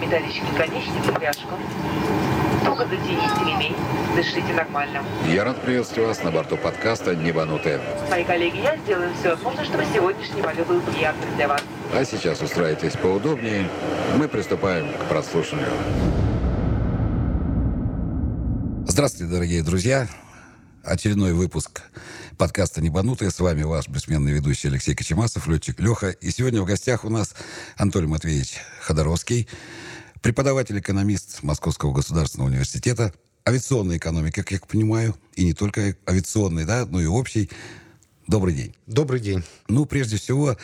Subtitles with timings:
[0.00, 1.54] металлический наконечник и пряжку.
[2.64, 3.76] Туго затяните ремень,
[4.14, 5.02] дышите нормально.
[5.28, 7.80] Я рад приветствовать вас на борту подкаста «Небанутые».
[8.10, 11.62] Мои коллеги, я сделаю все возможное, чтобы сегодняшний полет был приятным для вас.
[11.94, 13.68] А сейчас устраивайтесь поудобнее.
[14.16, 15.70] Мы приступаем к прослушиванию.
[18.86, 20.06] Здравствуйте, дорогие друзья.
[20.84, 21.82] Очередной выпуск
[22.40, 23.30] подкаста «Небанутые».
[23.30, 26.08] С вами ваш бессменный ведущий Алексей Кочемасов, летчик Леха.
[26.08, 27.34] И сегодня в гостях у нас
[27.76, 29.46] Анатолий Матвеевич Ходоровский,
[30.22, 33.12] преподаватель-экономист Московского государственного университета,
[33.46, 37.50] авиационной экономики, как я понимаю, и не только авиационной, да, но и общей.
[38.26, 38.74] Добрый день.
[38.86, 39.44] Добрый день.
[39.68, 40.56] Ну, прежде всего,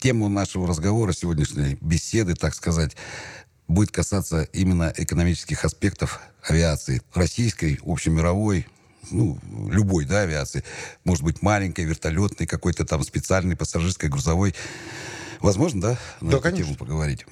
[0.00, 2.96] тема нашего разговора, сегодняшней беседы, так сказать,
[3.66, 7.02] будет касаться именно экономических аспектов авиации.
[7.12, 8.66] Российской, общемировой,
[9.10, 9.38] ну,
[9.70, 10.64] любой, да, авиации.
[11.04, 14.54] Может быть, маленькой, вертолетной, какой-то там специальной, пассажирской, грузовой.
[15.40, 16.64] Возможно, да, на Да, эту конечно.
[16.66, 17.26] тему поговорить?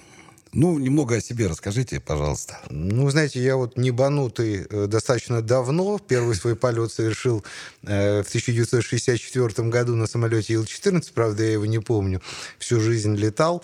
[0.52, 2.58] Ну, немного о себе расскажите, пожалуйста.
[2.70, 5.98] Ну, знаете, я вот небанутый э, достаточно давно.
[5.98, 7.44] Первый свой полет совершил
[7.82, 11.12] э, в 1964 году на самолете Ил-14.
[11.12, 12.22] Правда, я его не помню.
[12.58, 13.62] Всю жизнь летал.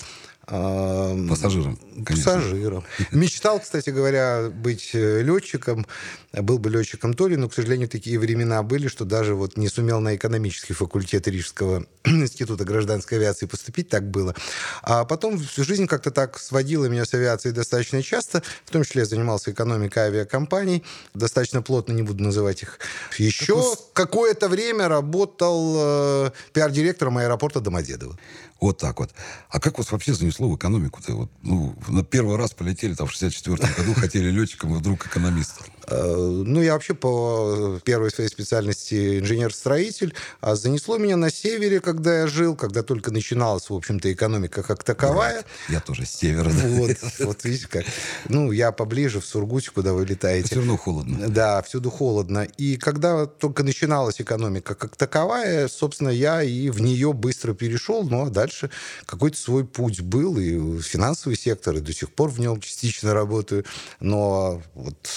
[0.52, 2.34] Пассажиром, конечно.
[2.34, 2.84] Пассажиром.
[3.10, 5.86] Мечтал, кстати говоря, быть э, летчиком.
[6.34, 9.68] Был бы летчиком то ли, но, к сожалению, такие времена были, что даже вот не
[9.68, 14.34] сумел на экономический факультет Рижского института гражданской авиации поступить, так было.
[14.82, 18.42] А потом всю жизнь как-то так сводила меня с авиацией достаточно часто.
[18.66, 20.84] В том числе я занимался экономикой авиакомпаний.
[21.14, 22.78] Достаточно плотно, не буду называть их.
[23.16, 28.18] Еще какое-то время работал э, пиар-директором аэропорта Домодедово.
[28.62, 29.10] Вот так вот.
[29.48, 31.14] А как вас вообще занесло в экономику-то?
[31.14, 35.66] Вот, ну, на первый раз полетели там в 64 году, хотели летчиком, и вдруг экономистом.
[35.88, 40.14] Э, Ну, я вообще по первой своей специальности инженер-строитель.
[40.40, 44.84] А занесло меня на севере, когда я жил, когда только начиналась, в общем-то, экономика как
[44.84, 45.44] таковая.
[45.68, 46.50] Я тоже с севера.
[46.50, 46.68] да.
[46.68, 47.84] Вот, вот видите как.
[48.28, 50.56] Ну, я поближе, в Сургуте, куда вы Все летаете.
[50.56, 51.28] равно холодно.
[51.28, 52.46] Да, всюду холодно.
[52.58, 58.02] И когда только начиналась экономика как таковая, собственно, я и в нее быстро перешел.
[58.04, 58.70] Ну, а дальше
[59.06, 60.38] какой-то свой путь был.
[60.38, 63.64] И финансовый сектор, и до сих пор в нем частично работаю.
[64.00, 65.08] Но вот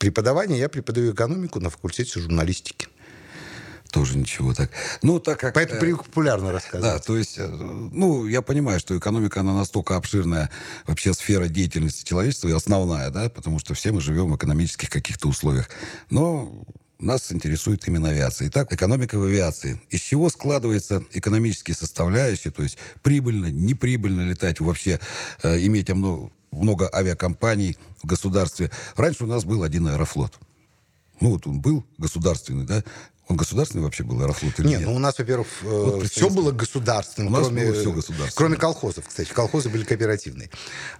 [0.00, 2.88] преподавание, я преподаю экономику на факультете журналистики.
[3.92, 4.70] Тоже ничего так.
[5.02, 5.54] Ну, так как...
[5.54, 6.94] Поэтому э, популярно рассказывать.
[6.94, 10.48] Да, то есть, э, ну, я понимаю, что экономика, она настолько обширная
[10.86, 15.28] вообще сфера деятельности человечества и основная, да, потому что все мы живем в экономических каких-то
[15.28, 15.68] условиях.
[16.08, 16.64] Но
[17.00, 18.48] нас интересует именно авиация.
[18.48, 19.82] Итак, экономика в авиации.
[19.90, 25.00] Из чего складывается экономические составляющие, то есть прибыльно, неприбыльно летать, вообще
[25.42, 28.70] э, иметь много, много авиакомпаний в государстве.
[28.96, 30.38] Раньше у нас был один аэрофлот.
[31.20, 32.82] Ну, вот он был государственный, да?
[33.30, 34.88] Он государственный вообще был аэрофлот или Нет, нет?
[34.88, 38.32] ну у нас, во-первых, Вот все было государственным, У нас кроме, было всё государственное.
[38.34, 39.30] кроме колхозов, кстати.
[39.32, 40.50] Колхозы были кооперативные.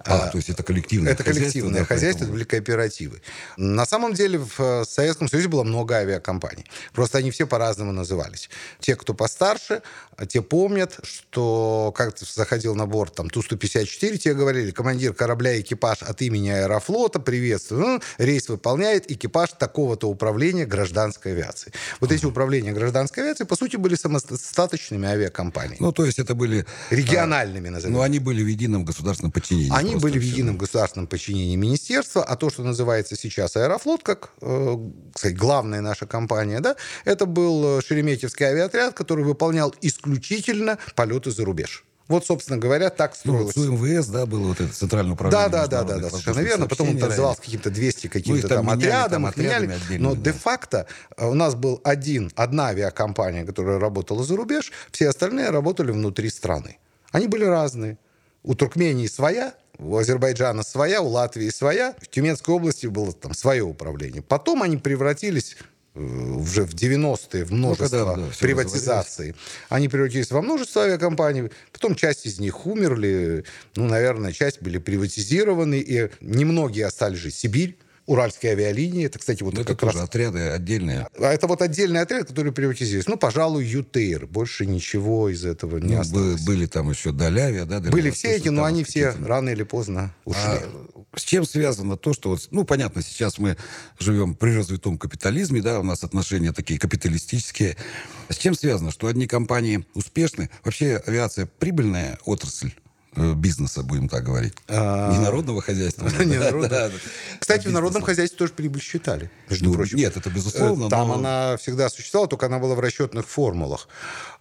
[0.04, 3.20] А, то есть это коллективное Это коллективное да, хозяйство, это поэтому- были кооперативы.
[3.56, 6.66] На самом деле в э, Советском Союзе было много авиакомпаний.
[6.92, 8.48] Просто они все по-разному назывались.
[8.78, 9.82] Те, кто постарше,
[10.16, 15.60] а те помнят, что как ты заходил на борт там Ту-154, тебе говорили, командир корабля,
[15.60, 17.80] экипаж от имени Аэрофлота, приветствую.
[17.80, 21.72] Ну, рейс выполняет экипаж такого-то управления гражданской авиации.
[21.98, 25.78] Вот эти управления гражданской авиации, по сути, были самодостаточными авиакомпаниями.
[25.80, 26.66] Ну, то есть это были...
[26.90, 27.94] региональными, а, назовем.
[27.94, 29.72] Ну, они были в едином государственном подчинении.
[29.72, 34.76] Они были в едином государственном подчинении министерства, а то, что называется сейчас Аэрофлот, как э,
[35.16, 41.44] сказать, главная наша компания, да, это был э, Шереметьевский авиаотряд, который выполнял исключительно полеты за
[41.44, 41.84] рубеж.
[42.10, 43.54] Вот, собственно говоря, так Ну, строилось.
[43.54, 45.48] с УМВС, да, было вот это центральное управление.
[45.48, 46.66] Да, да, да, да, совершенно верно.
[46.66, 47.58] Потом он сообщений назывался ранее.
[47.58, 49.78] каким-то 200 Ну, каким-то их там там, отрядом, там их меняли.
[49.98, 50.32] Но да.
[50.32, 55.92] де-факто э, у нас был один, одна авиакомпания, которая работала за рубеж, все остальные работали
[55.92, 56.78] внутри страны.
[57.12, 57.96] Они были разные.
[58.42, 61.94] У Туркмении своя, у Азербайджана своя, у Латвии своя.
[62.02, 64.20] В Тюменской области было там свое управление.
[64.20, 65.56] Потом они превратились
[65.94, 69.34] уже в 90-е в множество Ну, когда, да, приватизаций.
[69.68, 71.50] Они превратились во множество авиакомпаний.
[71.72, 73.44] Потом часть из них умерли.
[73.74, 75.80] Ну, наверное, часть были приватизированы.
[75.80, 77.34] И немногие остались жить.
[77.34, 77.76] Сибирь,
[78.10, 79.06] Уральские авиалинии.
[79.06, 80.08] Это, кстати, вот Ну, это как тоже раз...
[80.08, 81.06] отряды отдельные.
[81.16, 83.08] А это вот отдельный отряд, который приватизировался.
[83.08, 84.26] Ну, пожалуй, ЮТЕЙР.
[84.26, 86.40] Больше ничего из этого не Ну, осталось.
[86.44, 87.78] были там еще Долявия, да?
[87.78, 90.42] Были все эти, но они все рано или поздно ушли.
[90.42, 90.60] А
[91.14, 93.56] с чем связано то, что, вот, ну, понятно, сейчас мы
[94.00, 97.76] живем при развитом капитализме, да, у нас отношения такие капиталистические.
[98.28, 100.50] С чем связано, что одни компании успешны?
[100.64, 102.72] Вообще авиация прибыльная отрасль?
[103.16, 104.54] Э, бизнеса, будем так говорить.
[104.68, 106.08] А, Не народного хозяйства.
[106.24, 106.90] Не народного.
[107.38, 109.98] Кстати, в народном хозяйстве тоже прибыль считали, между Ну, прочим.
[109.98, 110.86] Нет, это безусловно.
[110.86, 113.88] Э, Там она всегда существовала, только она была в расчетных формулах.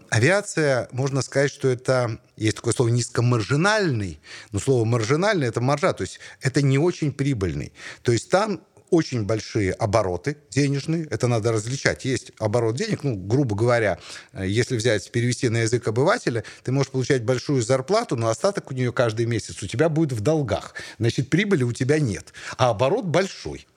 [0.09, 4.19] Авиация, можно сказать, что это, есть такое слово низкомаржинальный,
[4.51, 7.73] но слово маржинальный– это маржа, то есть это не очень прибыльный.
[8.01, 12.05] То есть там очень большие обороты денежные, это надо различать.
[12.05, 13.99] Есть оборот денег, ну, грубо говоря,
[14.33, 18.73] э, если взять, перевести на язык обывателя, ты можешь получать большую зарплату, но остаток у
[18.73, 20.73] нее каждый месяц у тебя будет в долгах.
[20.97, 23.67] Значит, прибыли у тебя нет, а оборот большой.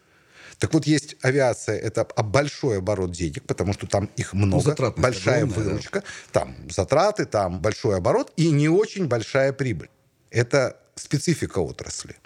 [0.58, 5.42] Так вот, есть авиация, это большой оборот денег, потому что там их много, затратность большая
[5.42, 5.70] огромная, да.
[5.70, 9.90] выручка, там затраты, там большой оборот и не очень большая прибыль.
[10.30, 12.16] Это специфика отрасли.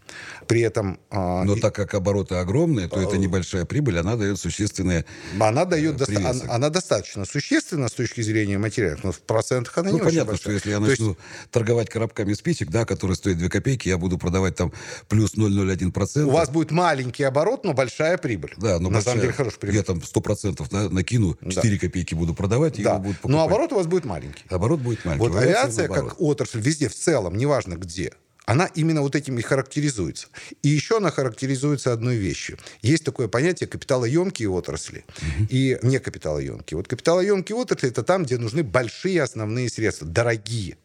[0.48, 4.38] При этом а, Но и- так как обороты огромные, то это небольшая прибыль, она дает
[4.40, 5.04] существенные...
[5.38, 9.76] она дает э, доста- она, она достаточно существенна с точки зрения материалов, но в процентах
[9.78, 10.42] она Ну, не очень понятно, большая.
[10.42, 11.16] что если я То есть начну
[11.50, 14.72] торговать коробками спичек, да, которые стоят 2 копейки, я буду продавать там
[15.08, 16.24] плюс 0,01%.
[16.24, 18.54] у вас будет маленький оборот, но большая прибыль.
[18.58, 19.76] да, но на самом большая- деле хороший прибыль.
[19.76, 22.94] Я там 100% да, накину, 4 копейки буду продавать, и Да.
[22.94, 23.46] его будут Но покупать.
[23.46, 24.44] оборот у вас будет маленький.
[24.48, 25.28] Оборот будет маленький.
[25.28, 28.12] Вот авиация как отрасль везде в целом, неважно где,
[28.46, 30.28] она именно вот этим и характеризуется.
[30.62, 32.58] И еще она характеризуется одной вещью.
[32.80, 35.04] Есть такое понятие капиталоемкие отрасли
[35.50, 36.78] и некапиталоемкие.
[36.78, 40.78] Вот капиталоемкие отрасли– это там, где нужны большие основные средства, дорогие.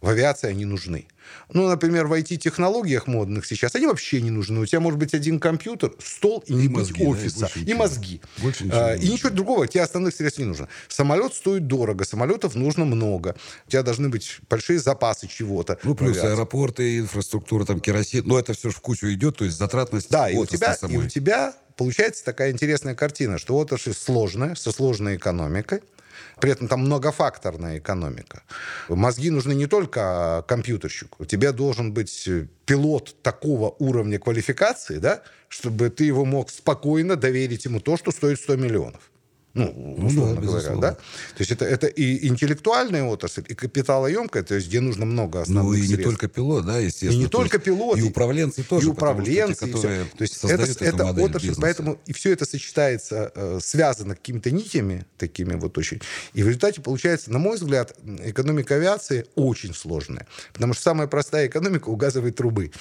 [0.00, 1.06] В авиации они нужны.
[1.52, 4.60] Ну, например, в IT-технологиях модных сейчас они вообще не нужны.
[4.60, 7.40] У тебя может быть один компьютер, стол и не И быть мозги, да, и офиса.
[7.40, 7.78] больше и ничего.
[7.78, 8.20] мозги.
[8.38, 10.68] Больше ничего А, не и ничего другого, тебе основных средств не нужно.
[10.88, 13.36] Самолет стоит дорого, самолетов нужно много.
[13.66, 15.78] У тебя должны быть большие запасы чего-то.
[15.82, 16.32] Ну, плюс авиации.
[16.34, 18.22] аэропорты, инфраструктура, там, керосин.
[18.26, 21.08] Но это все в кучу идет, то есть затратность Да, и у, тебя, и у
[21.08, 25.80] тебя получается такая интересная картина, что отрасль сложная, со сложной экономикой,
[26.40, 28.42] при этом там многофакторная экономика.
[28.88, 31.22] Мозги нужны не только компьютерщику.
[31.22, 37.16] У тебя должен быть э, пилот такого уровня квалификации, да, чтобы ты его мог спокойно
[37.16, 39.10] доверить ему то, что стоит 100 миллионов.
[39.56, 40.92] Ну, условно да, говоря, да?
[40.92, 45.42] То есть это, это и интеллектуальная отрасль, и капиталоемкая, то есть где нужно много Ну,
[45.42, 46.04] основных и не средств.
[46.04, 47.12] только пилот, да, естественно.
[47.12, 48.00] И не То только есть пилоты.
[48.00, 48.86] И управленцы тоже.
[48.86, 51.60] И управленцы, что те, и которые То есть это, это отрасль, бизнеса.
[51.62, 56.00] поэтому и все это сочетается, э, связано какими-то нитями такими вот очень.
[56.34, 60.26] И в результате получается, на мой взгляд, экономика авиации очень сложная.
[60.52, 62.72] Потому что самая простая экономика у газовой трубы.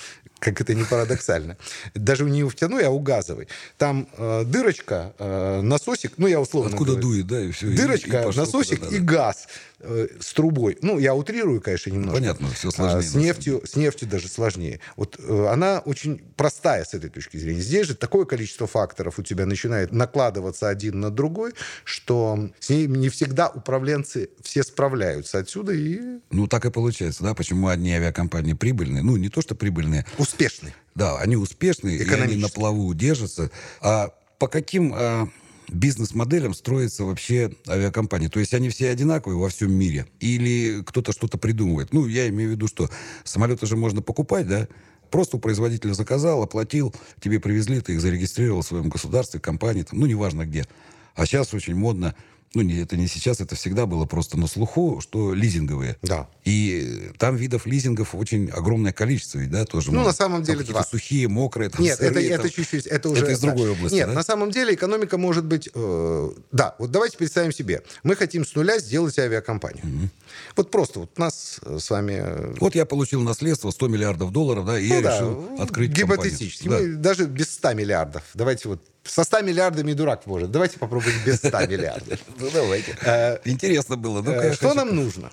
[0.46, 1.58] Как это не парадоксально.
[1.96, 3.48] Даже не у нефтяной, а у газовой.
[3.80, 7.08] Там э, дырочка, э, насосик, ну я условно Откуда говорю.
[7.08, 7.66] дует, да, и все.
[7.68, 9.48] Дырочка, насосик и газ
[9.80, 10.78] э, с трубой.
[10.84, 12.20] Ну, я утрирую, конечно, немножко.
[12.20, 14.82] Понятно, всё сложнее, А, с нефтью, с нефтью даже сложнее.
[14.96, 17.62] Вот э, она очень простая с этой точки зрения.
[17.62, 21.54] Здесь же такое количество факторов у тебя начинает накладываться один на другой,
[21.86, 26.00] что с ней не всегда управленцы все справляются отсюда и
[26.30, 30.74] Ну, так и получается, да, почему одни авиакомпании прибыльные, ну, не то, что прибыльные, успешны.
[30.96, 33.52] да, они успешные, и они на плаву держатся.
[33.82, 35.30] А по каким а,
[35.70, 38.30] бизнес-моделям строится вообще авиакомпания?
[38.30, 40.08] То есть они все одинаковые во всем мире?
[40.20, 41.94] Или кто-то что-то придумывает?
[41.94, 42.90] Ну, я имею в виду, что
[43.24, 44.68] самолеты же можно покупать, да?
[45.12, 50.00] Просто у производителя заказал, оплатил, тебе привезли, ты их зарегистрировал в своем государстве, компании, там,
[50.00, 50.66] ну, неважно где.
[51.14, 52.16] А сейчас очень модно,
[52.56, 55.98] ну, не, это не сейчас, это всегда было просто на слуху, что лизинговые.
[56.02, 56.28] Да.
[56.46, 59.92] И там видов лизингов очень огромное количество, ведь, да, тоже.
[59.92, 60.10] Ну, можно.
[60.10, 60.84] на самом деле, два.
[60.84, 62.52] сухие, мокрые, там, Нет, это, сырые, это там.
[62.52, 63.24] чуть-чуть, это уже...
[63.24, 63.72] Это из другой да.
[63.74, 64.14] области, Нет, да?
[64.14, 65.70] на самом деле экономика может быть...
[65.74, 67.84] э, да, вот давайте представим себе.
[68.04, 70.10] Мы хотим с нуля сделать авиакомпанию.
[70.56, 72.22] Вот просто вот нас э, с вами...
[72.24, 75.92] э, Вот я получил наследство 100 миллиардов долларов, да, и ну я да, решил открыть
[75.92, 76.64] Гипотетически.
[76.64, 76.96] компанию.
[76.96, 78.24] Мы даже без 100 миллиардов.
[78.34, 78.82] Давайте вот...
[79.06, 80.52] Со 100 миллиардами дурак может.
[80.52, 82.20] Давайте попробуем без 100 миллиардов.
[82.40, 82.98] Ну, давайте.
[83.04, 84.22] Э, Интересно было.
[84.22, 85.32] Ну, Э, Что нам нужно?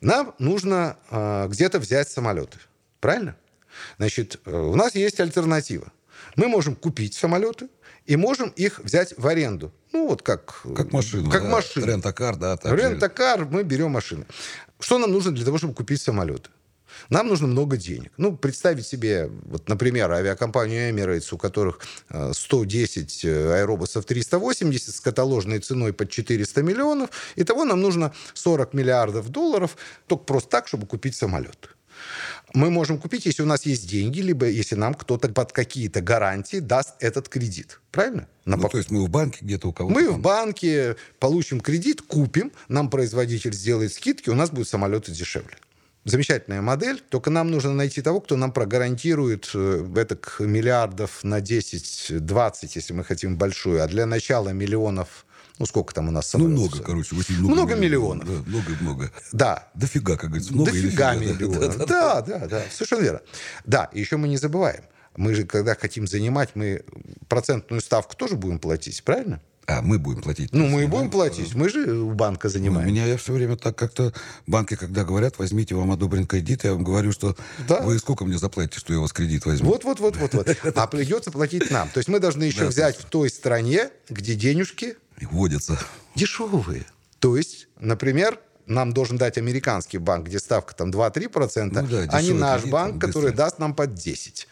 [0.00, 2.58] Нам нужно э, где-то взять самолеты.
[3.00, 3.34] Правильно?
[3.98, 5.90] Значит, у нас есть альтернатива.
[6.36, 7.68] Мы можем купить самолеты
[8.06, 9.72] и можем их взять в аренду.
[9.92, 10.62] Ну, вот как...
[10.76, 11.30] Как машину.
[11.30, 11.86] Как да, машину.
[11.86, 12.58] Рент-а-кар, да.
[12.62, 14.26] Рент-а-кар, мы берем машины.
[14.80, 16.50] Что нам нужно для того, чтобы купить самолеты?
[17.10, 18.12] Нам нужно много денег.
[18.16, 21.80] Ну, представить себе, вот, например, авиакомпанию Emirates, у которых
[22.10, 27.10] э, 110 аэробусов 380 с каталожной ценой под 400 миллионов.
[27.36, 31.68] Итого нам нужно 40 миллиардов долларов только просто так, чтобы купить самолет.
[32.54, 36.58] Мы можем купить, если у нас есть деньги, либо если нам кто-то под какие-то гарантии
[36.58, 37.80] даст этот кредит.
[37.90, 38.28] Правильно?
[38.44, 39.94] На Ну, пок- то есть мы в банке где-то у кого-то.
[39.94, 40.22] мы в там.
[40.22, 45.56] банке получим кредит, купим, нам производитель сделает скидки, у нас будут самолеты дешевле.
[46.04, 52.70] Замечательная модель, только нам нужно найти того, кто нам прогарантирует э, этак миллиардов на 10-20,
[52.74, 55.24] если мы хотим большую, а для начала миллионов
[55.58, 56.72] Ну, сколько там у нас Ну, самолетов?
[56.74, 57.54] много, короче, очень много.
[57.54, 58.26] Много миллионов.
[58.28, 59.10] Да, много-много.
[59.32, 60.52] Да, Дофига, как говорится.
[60.52, 61.34] Много или Дофига фига, да.
[61.46, 61.76] миллионов.
[61.86, 63.20] Да, да, да, совершенно верно.
[63.64, 64.84] Да, и еще мы не забываем.
[65.16, 66.84] Мы же, когда хотим занимать, мы
[67.28, 69.40] процентную ставку тоже будем платить, правильно?
[69.66, 70.50] А, мы будем платить.
[70.52, 71.54] Ну, мы и будем платить.
[71.54, 72.86] Мы же у банка Ну, занимаем.
[72.86, 74.12] Меня я все время так как-то...
[74.46, 77.34] Банки, когда говорят, возьмите, вам одобрен кредит, я вам говорю, что
[77.66, 77.80] Да.
[77.80, 79.70] вы сколько мне заплатите, что я у вас кредит возьму?
[79.70, 80.48] Вот, вот, вот, вот, вот.
[80.76, 81.88] А придется платить нам.
[81.88, 85.78] То есть мы должны еще взять в той стране, где денежки И вводятся.
[86.14, 86.84] дешевые.
[87.18, 92.20] То есть, например, нам должен дать американский банк, где ставка там 2-3%, Ну да, а
[92.22, 94.46] не наш кредит, банк, который даст нам под 10.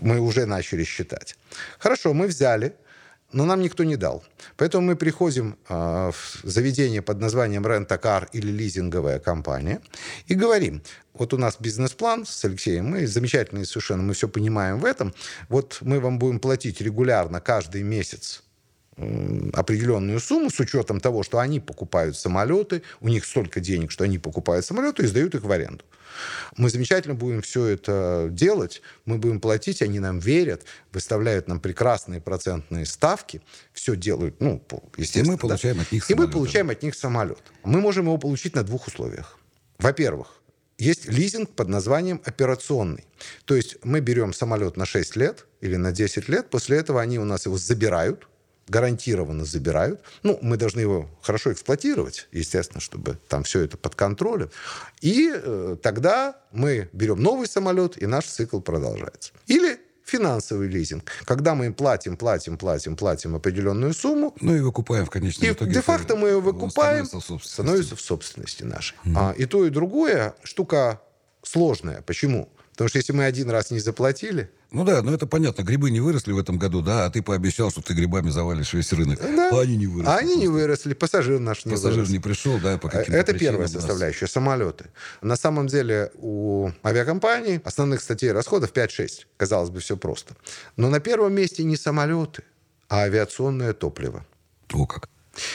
[0.00, 1.36] Мы уже начали считать.
[1.78, 2.76] Хорошо, мы взяли,
[3.32, 4.24] но нам никто не дал.
[4.56, 9.80] Поэтому мы приходим а, в заведение под названием Рент-А-Кар или лизинговая компания
[10.26, 10.82] и говорим,
[11.14, 15.14] вот у нас бизнес-план с Алексеем, мы замечательные совершенно, мы все понимаем в этом.
[15.48, 18.42] Вот мы вам будем платить регулярно каждый месяц
[18.96, 24.18] определенную сумму с учетом того, что они покупают самолеты, у них столько денег, что они
[24.18, 25.84] покупают самолеты и сдают их в аренду.
[26.56, 32.22] Мы замечательно будем все это делать, мы будем платить, они нам верят, выставляют нам прекрасные
[32.22, 33.42] процентные ставки,
[33.74, 34.62] все делают, ну,
[34.96, 35.32] естественно.
[35.32, 35.82] И мы получаем да?
[35.82, 37.42] от них И мы самолет, получаем от них самолет.
[37.64, 39.38] Мы можем его получить на двух условиях.
[39.78, 40.40] Во-первых,
[40.78, 43.04] есть лизинг под названием операционный.
[43.44, 47.18] То есть мы берем самолет на 6 лет или на 10 лет, после этого они
[47.18, 48.26] у нас его забирают,
[48.68, 50.00] гарантированно забирают.
[50.22, 54.50] Ну, мы должны его хорошо эксплуатировать, естественно, чтобы там все это под контролем.
[55.00, 59.32] И э, тогда мы берем новый самолет, и наш цикл продолжается.
[59.46, 65.04] Или финансовый лизинг, когда мы им платим, платим, платим, платим определенную сумму, Ну и выкупаем
[65.04, 65.72] в конечном и итоге.
[65.72, 67.52] де-факто мы Он выкупаем, становится в собственности.
[67.52, 68.96] становится в собственности нашей.
[69.16, 71.00] А, и то, и другое штука
[71.42, 72.02] сложная.
[72.02, 72.48] Почему?
[72.76, 75.62] Потому что если мы один раз не заплатили, Ну да, ну это понятно.
[75.62, 78.92] Грибы не выросли в этом году, да, а ты пообещал, что ты грибами завалишь весь
[78.92, 79.18] рынок.
[79.18, 80.10] да, А они не выросли.
[80.12, 82.10] а они не выросли, пассажир наш не Пассажир вырос.
[82.10, 83.72] не пришел, да, по каким-то Это первая нас.
[83.72, 84.90] составляющая, самолеты.
[85.22, 89.24] На самом деле у авиакомпаний основных статей расходов 5-6.
[89.38, 90.34] Казалось бы, все просто.
[90.76, 92.42] Но на первом месте не самолеты,
[92.90, 94.26] а авиационное топливо.
[94.74, 95.08] О как.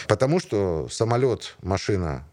[0.08, 2.28] Потому что самолет, машина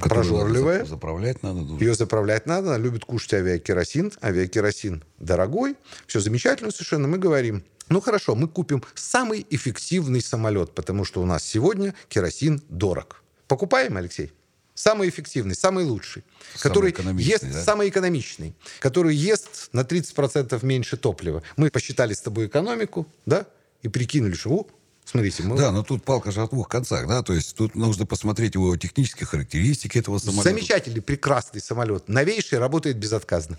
[0.00, 1.60] прожорливая, за- Заправлять надо.
[1.60, 4.12] ну, Ее заправлять надо, она любит кушать авиакеросин.
[4.22, 7.08] Авиакеросин дорогой, все замечательно совершенно.
[7.08, 12.62] Мы говорим, ну хорошо, мы купим самый эффективный самолет, потому что у нас сегодня керосин
[12.68, 13.22] дорог.
[13.48, 14.32] Покупаем, Алексей?
[14.74, 17.62] Самый эффективный, самый лучший, Самый который экономичный, ест да?
[17.62, 21.42] самый экономичный, который ест на 30% меньше топлива.
[21.58, 23.46] Мы посчитали с тобой экономику, да,
[23.82, 24.66] и прикинули, что,
[25.04, 28.06] смотрите, мы Да, но тут палка же о двух концах, да, то есть тут нужно
[28.06, 30.44] посмотреть его технические характеристики этого самолета.
[30.50, 33.58] замечательный, прекрасный самолет, новейший, работает безотказно.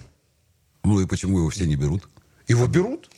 [0.84, 2.10] Ну и почему его все не берут?
[2.48, 3.10] Его берут?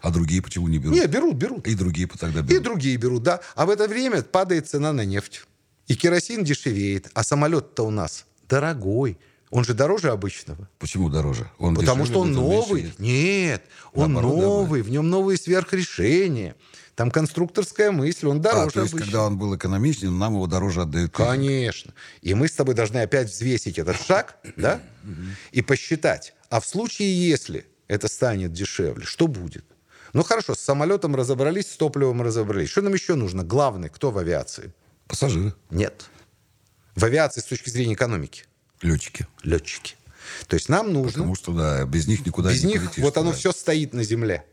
[0.00, 0.94] А другие почему не берут?
[0.96, 1.66] Не, берут, берут.
[1.66, 2.62] И другие тогда И берут.
[2.62, 3.40] другие берут, да.
[3.56, 5.44] А в это время падает цена на нефть.
[5.88, 7.10] И керосин дешевеет.
[7.14, 9.18] А самолет-то у нас дорогой.
[9.50, 10.68] Он же дороже обычного.
[10.78, 11.50] Почему дороже?
[11.58, 12.82] Он Потому дешевле, что он меньше новый.
[12.82, 12.98] есть.
[12.98, 13.62] Нет,
[13.92, 14.82] он Наоборот, новый.
[14.82, 16.54] В нем новые сверхрешения.
[16.94, 19.00] Там конструкторская мысль, он А, дороже то есть, обычного.
[19.00, 21.12] когда он был экономичнее, нам его дороже отдают.
[21.12, 21.94] Конечно.
[22.22, 24.80] И мы с тобой должны опять взвесить этот шаг, да,
[25.52, 26.34] и посчитать.
[26.50, 29.64] А в случае, если это станет дешевле, что будет?
[30.12, 32.70] Ну хорошо, с самолетом разобрались, с топливом разобрались.
[32.70, 33.44] Что нам еще нужно?
[33.44, 34.72] Главное, кто в авиации?
[35.06, 36.06] Пассажиры, Нет.
[36.96, 38.44] В авиации с точки зрения экономики
[38.82, 39.26] летчики.
[39.42, 39.96] летчики.
[40.46, 41.12] То есть нам нужно...
[41.12, 43.02] Потому что, да, без них никуда Без не них полетишь.
[43.04, 43.36] вот оно да.
[43.36, 44.44] все стоит на земле.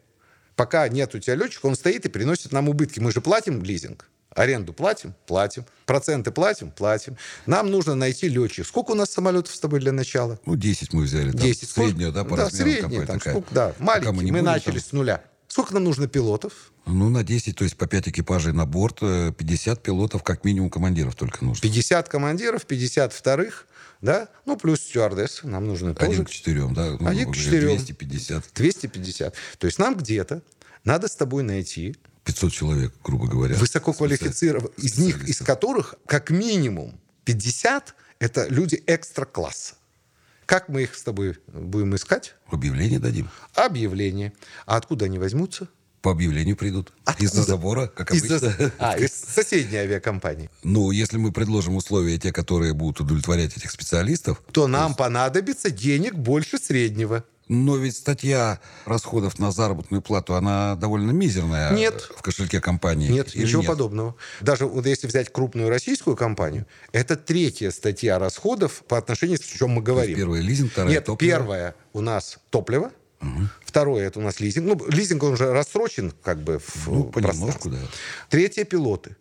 [0.55, 3.00] Пока нет у тебя летчика, он стоит и приносит нам убытки.
[3.00, 4.08] Мы же платим лизинг.
[4.29, 5.13] Аренду платим?
[5.27, 5.65] Платим.
[5.86, 6.72] Проценты платим?
[6.72, 7.17] Платим.
[7.46, 8.65] Нам нужно найти летчик.
[8.67, 10.39] Сколько у нас самолетов с тобой для начала?
[10.46, 11.32] Ну, 10 мы взяли.
[11.32, 11.70] Там 10.
[11.70, 13.34] Среднюю, да, по да, размерам средняя, там, такая.
[13.34, 14.08] сколько, да, Пока маленький.
[14.12, 15.24] мы Мы, будем начали там- с нуля.
[15.48, 16.72] Сколько нам нужно пилотов?
[16.86, 20.70] Ну, на 10, то есть по 5 экипажей на борт, э, 50 пилотов, как минимум
[20.70, 21.62] командиров только нужно.
[21.62, 23.65] 50 командиров, 50 вторых,
[24.02, 24.30] да?
[24.46, 25.42] Ну, плюс стюардесс.
[25.44, 26.12] Нам нужно тоже.
[26.12, 26.98] Один к четырем, да?
[27.00, 27.68] Ну, Один грубо к четырем.
[27.78, 28.44] 250.
[28.54, 29.34] 250.
[29.58, 30.42] То есть нам где-то
[30.84, 33.56] надо с тобой найти 500 человек, грубо говоря.
[33.56, 39.75] высококвалифицированных, из них, из которых как минимум 50 это люди экстра-класса.
[40.46, 42.36] Как мы их с тобой будем искать?
[42.48, 43.30] Объявление дадим.
[43.56, 44.32] Объявление.
[44.66, 45.68] А откуда они возьмутся?
[46.06, 46.94] По объявлению придут.
[47.04, 47.26] Откуда?
[47.26, 48.72] Из-за забора, как Из-за- обычно.
[48.78, 50.52] А, из соседней авиакомпании.
[50.62, 56.14] Ну, если мы предложим условия, те, которые будут удовлетворять этих специалистов, То нам понадобится денег
[56.14, 57.24] больше среднего.
[57.48, 62.08] но ведь статья расходов на заработную плату, она довольно мизерная Нет.
[62.16, 63.10] в кошельке компании.
[63.10, 64.16] Нет, ничего подобного.
[64.42, 69.72] Даже вот если взять крупную российскую компанию, это третья статья расходов по отношению, с чем
[69.72, 70.16] мы говорим.
[70.16, 71.32] Первая лизинг, вторая Нет, топливо.
[71.40, 72.92] первое у нас топливо,
[73.65, 74.65] второе это у нас лизинг.
[74.67, 77.77] Ну, лизинг он уже рассрочен как бы в Ну, понемножку, да.
[78.29, 79.15] Третье пилоты.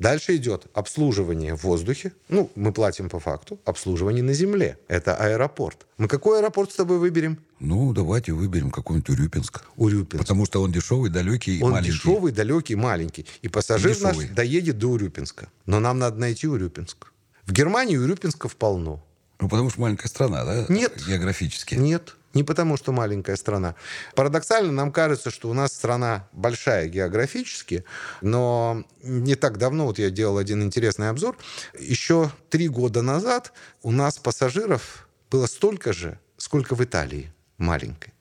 [0.00, 2.12] Дальше идет обслуживание в воздухе.
[2.28, 3.60] Ну, мы платим по факту.
[3.64, 4.76] Обслуживание на земле.
[4.88, 5.86] Это аэропорт.
[5.98, 7.38] Мы какой аэропорт с тобой выберем?
[7.60, 9.62] Ну, давайте выберем какой-нибудь Урюпинск.
[9.76, 10.18] Урюпинск.
[10.24, 11.92] Потому что он дешевый, далекий и Он маленький.
[11.92, 13.24] дешевый, далекий, маленький.
[13.42, 14.26] И пассажир дешевый.
[14.26, 15.48] наш доедет до Урюпинска.
[15.64, 17.12] Но нам надо найти Урюпинск.
[17.46, 19.02] В Германии Урюпинсков полно.
[19.38, 20.66] Ну, потому что маленькая страна, да?
[20.68, 20.92] Нет.
[21.06, 21.76] Географически.
[21.76, 23.74] Нет, не потому, что маленькая страна.
[24.14, 27.84] Парадоксально нам кажется, что у нас страна большая географически,
[28.20, 31.36] но не так давно, вот я делал один интересный обзор,
[31.78, 38.12] еще три года назад у нас пассажиров было столько же, сколько в Италии маленькой.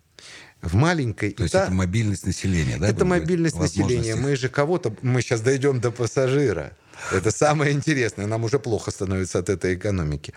[0.62, 2.88] В маленькой То есть Ита- это мобильность населения, да?
[2.88, 4.16] это мобильность населения.
[4.16, 4.96] Мы же кого-то...
[5.02, 6.72] Мы сейчас дойдем до пассажира.
[7.12, 8.28] Это самое интересное.
[8.28, 10.34] Нам уже плохо становится от этой экономики.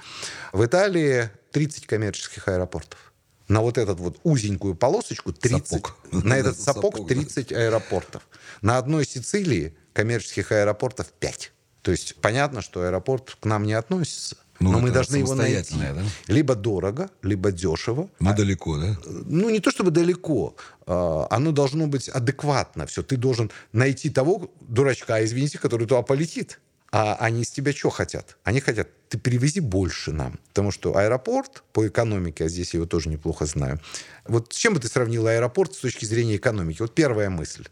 [0.52, 3.12] В Италии 30 коммерческих аэропортов.
[3.48, 5.68] На вот этот вот узенькую полосочку 30.
[5.68, 5.96] Сапог.
[6.12, 7.14] На этот Сапог, сапог да.
[7.14, 8.26] 30 аэропортов.
[8.62, 11.52] На одной Сицилии коммерческих аэропортов 5.
[11.82, 14.36] То есть понятно, что аэропорт к нам не относится.
[14.58, 15.74] Ну, но мы должны его найти.
[15.78, 16.02] да?
[16.28, 18.08] Либо дорого, либо дешево.
[18.20, 18.96] Но далеко, да?
[19.04, 20.56] Ну, не то чтобы далеко.
[20.86, 22.86] а, Оно должно быть адекватно.
[22.86, 23.02] Все.
[23.02, 26.58] Ты должен найти того дурачка, извините, который туда полетит.
[26.92, 28.36] А они с тебя что хотят?
[28.44, 30.38] Они хотят, ты перевези больше нам.
[30.48, 33.80] Потому что аэропорт по экономике, а здесь я его тоже неплохо знаю.
[34.26, 36.80] Вот с чем бы ты сравнил аэропорт с точки зрения экономики?
[36.80, 37.66] Вот первая мысль.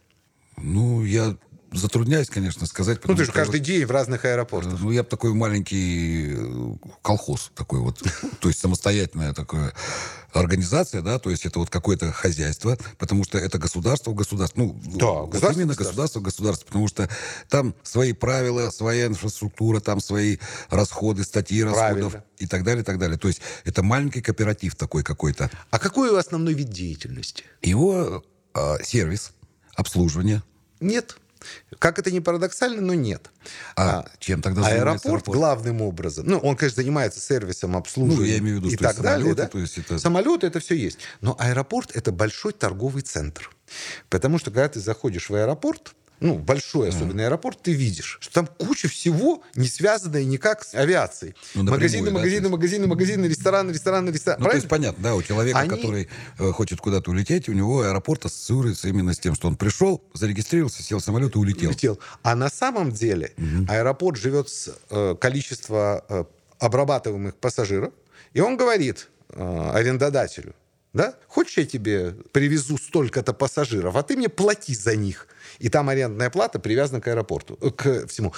[0.56, 1.36] Ну, я
[1.74, 2.98] затрудняюсь, конечно, сказать.
[3.04, 4.80] Ну, ты же каждый день в разных аэропортах.
[4.80, 8.02] Ну, я бы такой маленький э, колхоз такой вот,
[8.40, 9.72] то есть самостоятельная такая
[10.32, 14.64] организация, да, то есть это вот какое-то хозяйство, потому что это государство в государстве.
[14.64, 17.08] Ну, Да, вот государство именно государство в государстве, потому что
[17.48, 20.38] там свои правила, своя инфраструктура, там свои
[20.70, 22.24] расходы, статьи расходов Правильно.
[22.38, 23.18] и так далее, и так далее.
[23.18, 25.50] То есть это маленький кооператив такой какой-то.
[25.70, 27.44] А какой у основной вид деятельности?
[27.62, 29.32] Его э, сервис,
[29.76, 30.42] обслуживание.
[30.80, 31.16] Нет.
[31.78, 33.30] Как это ни парадоксально, но нет.
[33.76, 36.26] А, чем тогда занимается Аэропорт главным образом.
[36.26, 39.34] Ну, он, конечно, занимается сервисом, обслуживанием Ну, я имею в виду, и что так далее.
[39.34, 39.46] да?
[39.46, 40.98] то есть это- Самолеты это все есть.
[41.20, 43.50] Но аэропорт это большой торговый центр.
[44.08, 48.46] Потому что когда ты заходишь в аэропорт, ну, большой особенно аэропорт, ты видишь, что там
[48.46, 51.34] куча всего, не связанная никак с авиацией.
[51.54, 54.42] Ну, магазины, да, то магазины, есть- магазины, магазины, рестораны, рестораны, рестораны.
[54.42, 54.92] Ну, то есть Правильно?
[54.92, 59.12] понятно, да, у человека, Они- который э, хочет куда-то улететь, у него аэропорт ассоциируется именно
[59.12, 61.70] с тем, что он пришел, зарегистрировался, сел в самолет и улетел.
[61.70, 61.98] улетел.
[62.22, 63.32] А на самом деле
[63.68, 66.24] аэропорт живет с э, количества э,
[66.58, 67.92] обрабатываемых пассажиров,
[68.32, 70.54] и он говорит э, арендодателю,
[70.94, 75.26] да, хочешь я тебе привезу столько-то пассажиров, а ты мне плати за них.
[75.58, 78.32] И там арендная плата привязана к аэропорту, э, к всему.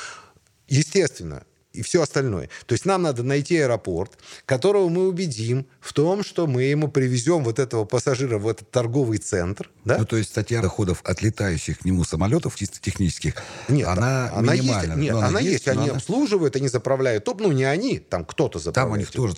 [0.66, 1.44] Естественно,
[1.76, 2.48] и все остальное.
[2.66, 7.44] То есть нам надо найти аэропорт, которого мы убедим в том, что мы ему привезем
[7.44, 9.98] вот этого пассажира в этот торговый центр, да?
[9.98, 13.34] Ну, то есть статья доходов от летающих к нему самолетов, чисто технических,
[13.68, 14.94] Нет, она, она есть, минимальна.
[14.94, 18.24] нет, Но она, есть, но они она- обслуживают, они заправляют топ, ну не они, там
[18.24, 18.74] кто-то заправляет.
[18.74, 19.34] Там у них тоже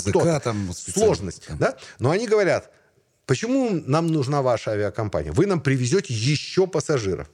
[0.00, 0.40] ТЗК, кто-то.
[0.40, 1.58] там сложность, там.
[1.58, 1.76] да?
[1.98, 2.70] Но они говорят,
[3.26, 5.32] почему нам нужна ваша авиакомпания?
[5.32, 7.28] Вы нам привезете еще пассажиров.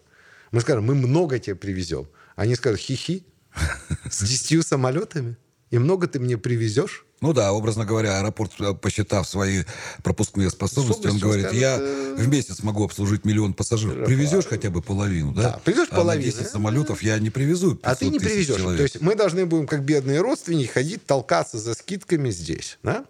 [0.50, 2.08] Мы скажем, мы много тебе привезем.
[2.36, 3.26] Они скажут, хихи,
[4.10, 5.36] с десятью самолетами?
[5.70, 7.04] И много ты мне привезешь?
[7.20, 9.64] Ну да, образно говоря, аэропорт, э, посчитав свои
[10.04, 14.06] пропускные способности, он говорит, скажет, я э, в месяц могу обслужить миллион пассажиров.
[14.06, 15.42] Привезешь хотя бы половину, да?
[15.42, 16.48] Да, привезешь а на половину, 10 да?
[16.48, 18.56] самолетов я не привезу А ты 500 не привезешь.
[18.56, 18.76] человек.
[18.76, 22.78] То есть мы должны будем, как бедные родственники, ходить толкаться за скидками здесь.
[22.84, 23.04] Да?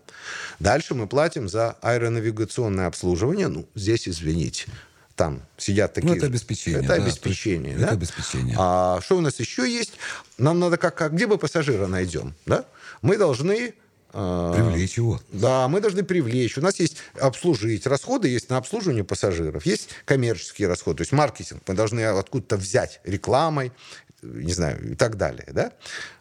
[0.58, 3.48] Дальше мы платим за аэронавигационное обслуживание.
[3.48, 4.66] Ну, здесь, извините,
[5.18, 6.08] там сидят такие...
[6.08, 7.76] Ну, это обеспечение, Это да, обеспечение.
[7.76, 7.82] да?
[7.86, 8.54] это обеспечение.
[8.58, 9.92] А что у нас еще есть?
[10.38, 10.94] Нам надо как...
[10.94, 12.34] как где мы пассажира найдем?
[12.46, 12.64] Да?
[13.02, 13.74] Мы должны...
[14.12, 15.20] а, Привлечь его.
[15.32, 16.56] да, мы должны привлечь.
[16.56, 17.84] У нас есть обслужить.
[17.86, 19.66] Расходы есть на обслуживание пассажиров.
[19.66, 20.98] Есть коммерческие расходы.
[20.98, 21.62] То есть маркетинг.
[21.66, 23.72] Мы должны откуда-то взять рекламой,
[24.22, 25.48] не знаю, и так далее.
[25.52, 25.72] Да?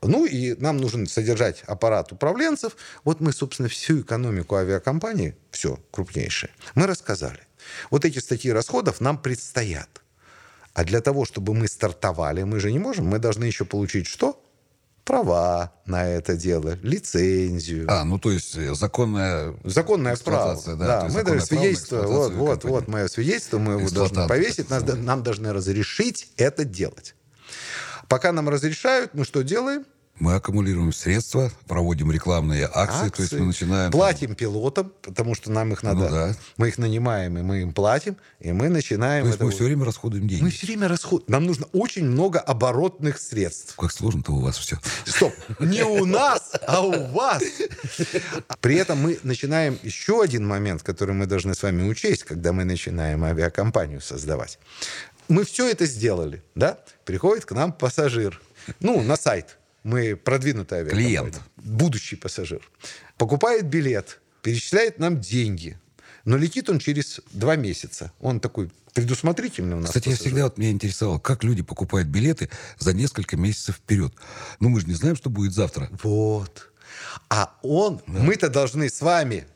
[0.02, 2.76] Ну и нам нужно содержать аппарат управленцев.
[3.04, 7.40] Вот мы, собственно, всю экономику авиакомпании, все крупнейшее, мы рассказали.
[7.90, 10.02] Вот эти статьи расходов нам предстоят.
[10.74, 14.42] А для того, чтобы мы стартовали, мы же не можем, мы должны еще получить что?
[15.04, 17.88] Права на это дело, лицензию.
[17.90, 20.62] А, ну то есть э, законная Законное право.
[20.66, 24.84] да, Да, мы даже свидетельство, вот, вот, вот мое свидетельство, мы его должны повесить, нас,
[24.84, 27.16] нам должны разрешить это делать.
[28.08, 29.86] Пока нам разрешают, мы что делаем?
[30.20, 33.92] Мы аккумулируем средства, проводим рекламные акции, то есть мы начинаем...
[33.92, 36.00] там, Платим пилотам, потому что нам их надо...
[36.00, 36.36] Ну да.
[36.58, 39.26] Мы их нанимаем, и мы им платим, и мы начинаем...
[39.26, 40.42] То есть это мы все время расходуем деньги.
[40.42, 41.30] Мы все время расход...
[41.30, 43.76] Нам нужно очень много оборотных средств.
[43.76, 44.80] Как сложно-то у вас все.
[45.06, 47.44] Стоп, не у нас, а у вас.
[48.60, 52.64] При этом мы начинаем еще один момент, который мы должны с вами учесть, когда мы
[52.64, 54.58] начинаем авиакомпанию создавать.
[55.28, 56.80] Мы все это сделали, да?
[57.06, 58.42] Приходит к нам пассажир.
[58.80, 59.58] Ну, на сайт.
[59.84, 61.08] Мы продвинутая авиакомпания.
[61.08, 61.42] Клиент.
[61.58, 62.62] Будущий пассажир.
[63.18, 65.80] Покупает билет, перечисляет нам деньги.
[66.26, 68.12] Но летит он через два месяца.
[68.20, 69.90] Он такой предусмотрительный у нас.
[69.90, 70.32] Кстати, я пассажир.
[70.32, 74.14] всегда вот меня интересовало, как люди покупают билеты за несколько месяцев вперед.
[74.60, 75.90] Ну, мы же не знаем, что будет завтра.
[76.04, 76.72] Вот.
[77.30, 79.48] А он, мы-то должны с вами,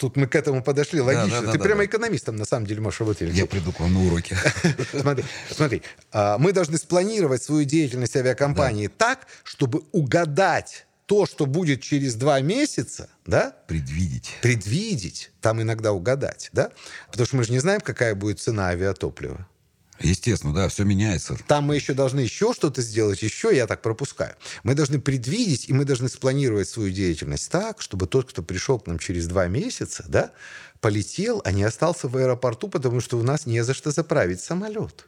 [0.00, 1.28] тут мы к этому подошли логично.
[1.28, 1.84] да, да, Ты да, прямо да.
[1.84, 3.32] экономистом на самом деле можешь работать.
[3.34, 4.34] Я приду к вам на уроки.
[4.98, 11.82] Смотри, смотри, а, мы должны спланировать свою деятельность авиакомпании так, чтобы угадать то, что будет
[11.82, 14.30] через два месяца, да, Предвидеть.
[14.42, 16.70] предвидеть, там иногда угадать, да,
[17.10, 19.46] потому что мы же не знаем, какая будет цена авиатоплива.
[20.00, 21.36] Естественно, да, все меняется.
[21.46, 24.34] Там мы еще должны еще что-то сделать, еще я так пропускаю.
[24.62, 28.86] Мы должны предвидеть, и мы должны спланировать свою деятельность так, чтобы тот, кто пришел к
[28.86, 30.32] нам через два месяца, да,
[30.80, 35.06] полетел, а не остался в аэропорту, потому что у нас не за что заправить самолет.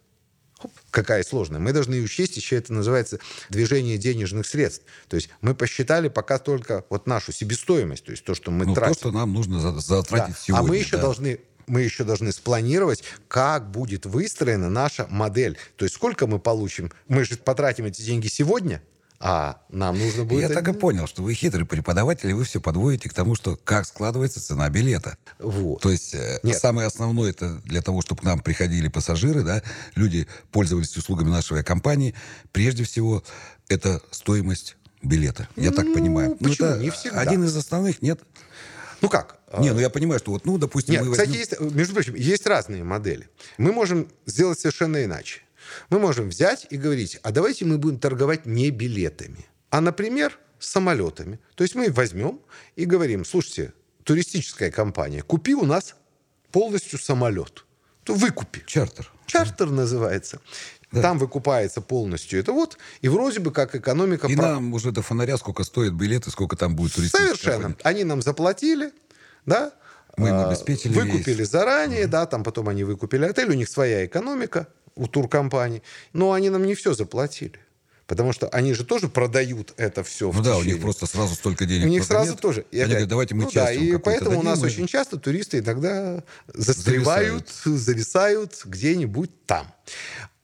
[0.61, 1.59] Хоп, какая сложная.
[1.59, 4.85] Мы должны учесть, еще это называется движение денежных средств.
[5.09, 8.75] То есть мы посчитали пока только вот нашу себестоимость, то есть то, что мы Ну,
[8.75, 8.95] то, тратим.
[8.95, 9.81] что нам нужно за- Да.
[9.81, 10.69] затратить А сегодня.
[10.69, 11.03] мы еще да.
[11.03, 15.57] должны мы еще должны спланировать, как будет выстроена наша модель.
[15.77, 16.91] То есть сколько мы получим.
[17.09, 18.83] Мы же потратим эти деньги сегодня,
[19.25, 20.49] а нам нужно будет...
[20.49, 23.57] Я так и понял, что вы хитрый преподаватель, и вы все подводите к тому, что
[23.57, 25.17] как складывается цена билета.
[25.39, 25.81] Вот.
[25.81, 26.59] То есть э, Нет.
[26.59, 29.63] самое основное это для того, чтобы к нам приходили пассажиры, да,
[29.95, 32.15] люди пользовались услугами нашей авиакомпании.
[32.51, 33.23] Прежде всего,
[33.69, 35.49] это стоимость билета.
[35.55, 36.35] Я так Ну, понимаю.
[36.37, 36.69] почему?
[36.69, 37.21] это Не всегда.
[37.21, 38.21] один из основных, нет?
[39.03, 39.39] Ну как?
[39.59, 42.15] Не, ну я понимаю, что вот, ну, допустим, Нет, мы кстати, возьмем- есть, между прочим,
[42.15, 43.29] есть разные модели.
[43.59, 45.43] Мы можем сделать совершенно иначе.
[45.91, 51.39] Мы можем взять и говорить, а давайте мы будем торговать не билетами, а, например, самолетами.
[51.55, 52.41] То есть мы возьмем
[52.77, 53.73] и говорим, слушайте,
[54.05, 55.97] туристическая компания, купи у нас
[56.51, 57.65] полностью самолет.
[58.05, 58.63] То выкупи.
[58.67, 59.11] чартер.
[59.27, 60.41] Чартер называется.
[61.01, 64.27] Там выкупается полностью это вот, и вроде бы как экономика...
[64.27, 67.63] И про- нам уже до фонаря сколько стоит билет и сколько там будет туристических Совершенно.
[67.75, 67.81] компаний.
[67.85, 68.93] Они нам заплатили,
[69.47, 69.73] да?
[70.19, 71.49] Мы им А, обеспечили Выкупили рейс.
[71.51, 76.51] заранее, да, там потом они выкупили отель, у них своя экономика у туркомпаний, но они
[76.51, 77.59] нам не все заплатили.
[78.07, 80.83] Потому что они же тоже продают это все в Ну да, у них течение.
[80.83, 82.41] просто сразу столько денег У них сразу нет.
[82.41, 82.67] тоже.
[82.71, 84.87] И Они опять- говорят, давайте мы ну да, и поэтому у нас дадим, и- очень
[84.93, 89.73] часто туристы иногда застревают, зависают где-нибудь там.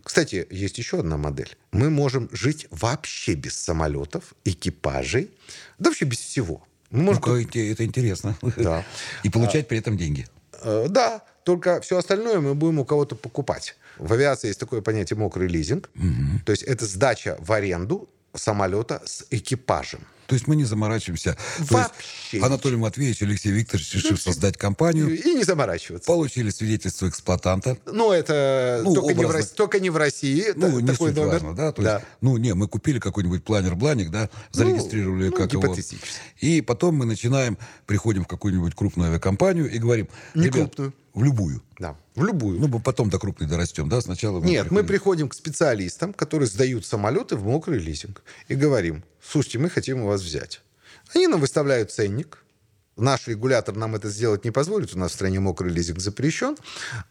[0.09, 1.55] Кстати, есть еще одна модель.
[1.71, 5.31] Мы можем жить вообще без самолетов, экипажей,
[5.79, 6.63] да вообще без всего.
[6.91, 8.35] Мы можем Ну-ка, это интересно.
[8.57, 8.87] Да.
[9.23, 10.27] И получать при этом деньги.
[10.63, 13.77] Э, Да, только все остальное мы будем у кого-то покупать.
[13.99, 15.91] В авиации есть такое понятие мокрый лизинг.
[16.47, 20.01] То есть это сдача в аренду самолета с экипажем.
[20.29, 21.39] То есть мы не заморачиваемся.
[21.59, 26.07] Вообще Анатолий Матвеевич и Алексей Викторович, решив создать компанию, И не заморачиваться.
[26.07, 27.79] получили свидетельство эксплуатанта.
[27.87, 30.53] Ну, это Ну, только, не в только не в России.
[30.55, 31.33] Ну, не такой суть номер.
[31.33, 31.73] важно, да?
[31.73, 35.75] То есть, ну, не, мы купили какой-нибудь планер-бланик, да, зарегистрировали ну, как его.
[36.41, 40.09] И потом мы начинаем, приходим в какую-нибудь крупную авиакомпанию и говорим...
[40.35, 40.93] Не «Ребят, крупную.
[41.15, 41.63] В любую.
[41.79, 42.61] Да, в любую.
[42.61, 44.01] Ну, мы потом до крупной дорастем, да?
[44.01, 48.23] Сначала мы Нет, мы приходим- приходим к специалистам, которые сдают самолеты в мокрый лизинг.
[48.47, 50.63] И говорим, слушайте, мы хотим у вас взять.
[51.15, 52.45] Они нам выставляют ценник.
[52.99, 54.95] Наш регулятор нам это сделать не позволит.
[54.95, 56.57] У нас в стране мокрый лизинг запрещен.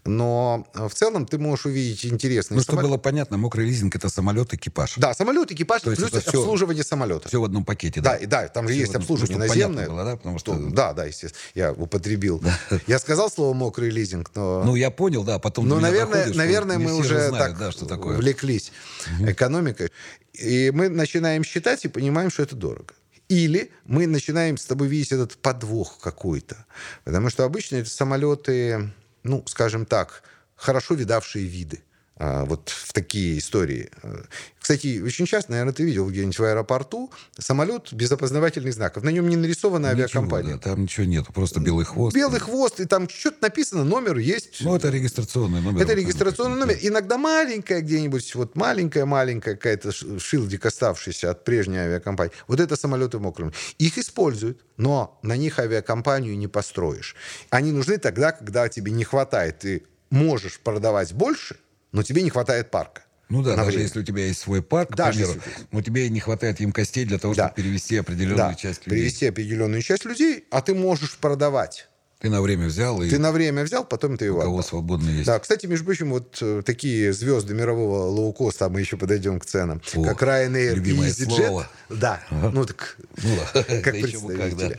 [0.06, 2.90] Но э, в целом ты можешь увидеть интересные Ну, чтобы самолеты.
[2.90, 4.96] было понятно, мокрый лизинг– это самолет, экипаж.
[4.98, 7.30] Да, самолет, экипаж, То плюс всё- обслуживание самолета.
[7.30, 8.18] Все в одном пакете, Да, да?
[8.18, 9.96] и да, там же Всё есть одном- обслуживание ну, чтобы понятно наземное.
[9.96, 11.42] было, да, потому что- Да, да, естественно.
[11.56, 12.42] Я употребил.
[12.86, 14.64] Я сказал слово мокрый лизинг, но...
[14.66, 17.72] Ну, я понял, да, потом Ну, наверное, наверное мы все уже же знают, так да,
[17.72, 18.18] что такое.
[18.18, 18.72] влеклись
[19.22, 19.92] экономикой.
[20.34, 22.94] И мы начинаем считать и понимаем, что это дорого.
[23.30, 26.66] Или мы начинаем с тобой видеть этот подвох какой-то.
[27.04, 28.92] Потому что обычно это самолеты,
[29.24, 30.24] ну, скажем так,
[30.56, 31.84] хорошо видавшие виды.
[32.20, 33.92] А, вот в такие истории.
[34.02, 34.24] А,
[34.60, 39.04] Кстати, очень часто, наверное, ты видел где-нибудь в аэропорту самолет без опознавательных знаков.
[39.04, 40.56] На нем не нарисована Ничего, авиакомпания.
[40.56, 42.16] да, там ничего нету, просто белый хвост.
[42.16, 44.58] Белый хвост, и там что-то написано, номер есть.
[44.62, 45.84] Ну, это регистрационный номер.
[45.84, 46.78] Это регистрационный номер.
[46.82, 52.34] Иногда маленькая где-нибудь, вот маленькая-маленькая какая-то шилдик, оставшийся от прежней авиакомпании.
[52.48, 53.54] Вот это самолеты в мокром.
[53.78, 57.16] Их используют, но на них авиакомпанию не построишь.
[57.52, 59.60] Они нужны тогда, когда тебе не хватает.
[59.60, 61.58] Ты можешь продавать больше,
[61.98, 63.02] но тебе не хватает парка.
[63.30, 63.84] Ну да, даже время.
[63.84, 67.18] если у тебя есть свой парк, Даже примеру, если но тебе не хватает емкостей для
[67.18, 67.48] того, Да.
[67.48, 69.02] чтобы перевести определенную Да, часть людей.
[69.02, 71.90] привести определенную часть людей, а ты можешь продавать.
[72.20, 74.68] Ты на время взял, и Ты на время взял, потом ты его у кого отдал.
[74.70, 75.26] свободно есть.
[75.26, 79.46] Да, кстати, между прочим, вот э, такие звезды мирового лоукоста, а мы еще подойдем к
[79.46, 81.66] ценам, О, как Ryanair и EasyJet.
[81.90, 84.70] Да, ну так, Ну да, как да бы как, представители.
[84.70, 84.76] да.